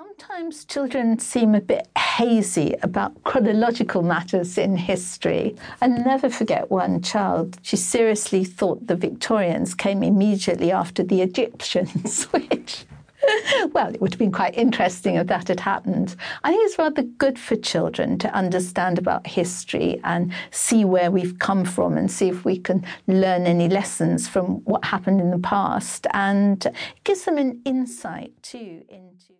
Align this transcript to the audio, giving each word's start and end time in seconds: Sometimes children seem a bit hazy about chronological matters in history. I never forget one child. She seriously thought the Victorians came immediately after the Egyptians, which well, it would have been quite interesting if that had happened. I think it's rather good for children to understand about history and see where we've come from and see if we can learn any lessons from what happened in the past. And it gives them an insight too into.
Sometimes 0.00 0.64
children 0.64 1.18
seem 1.18 1.54
a 1.54 1.60
bit 1.60 1.86
hazy 1.98 2.74
about 2.82 3.22
chronological 3.24 4.00
matters 4.00 4.56
in 4.56 4.74
history. 4.74 5.54
I 5.82 5.88
never 5.88 6.30
forget 6.30 6.70
one 6.70 7.02
child. 7.02 7.58
She 7.60 7.76
seriously 7.76 8.42
thought 8.42 8.86
the 8.86 8.96
Victorians 8.96 9.74
came 9.74 10.02
immediately 10.02 10.72
after 10.72 11.02
the 11.02 11.20
Egyptians, 11.20 12.24
which 12.30 12.86
well, 13.74 13.92
it 13.92 14.00
would 14.00 14.14
have 14.14 14.18
been 14.18 14.32
quite 14.32 14.56
interesting 14.56 15.16
if 15.16 15.26
that 15.26 15.48
had 15.48 15.60
happened. 15.60 16.16
I 16.44 16.52
think 16.52 16.64
it's 16.64 16.78
rather 16.78 17.02
good 17.02 17.38
for 17.38 17.56
children 17.56 18.16
to 18.20 18.34
understand 18.34 18.96
about 18.96 19.26
history 19.26 20.00
and 20.02 20.32
see 20.50 20.86
where 20.86 21.10
we've 21.10 21.38
come 21.38 21.66
from 21.66 21.98
and 21.98 22.10
see 22.10 22.30
if 22.30 22.46
we 22.46 22.58
can 22.58 22.86
learn 23.06 23.44
any 23.44 23.68
lessons 23.68 24.26
from 24.26 24.64
what 24.64 24.82
happened 24.82 25.20
in 25.20 25.30
the 25.30 25.38
past. 25.38 26.06
And 26.14 26.64
it 26.64 26.74
gives 27.04 27.26
them 27.26 27.36
an 27.36 27.60
insight 27.66 28.42
too 28.42 28.82
into. 28.88 29.34